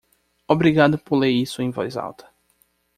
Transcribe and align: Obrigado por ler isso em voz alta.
Obrigado 0.47 0.97
por 0.97 1.15
ler 1.19 1.29
isso 1.29 1.61
em 1.61 1.69
voz 1.69 1.95
alta. 1.95 2.27